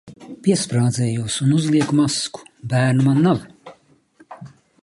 [0.45, 2.49] Piesprādzējos un uzlieku masku.
[2.75, 3.47] Bērnu man nav.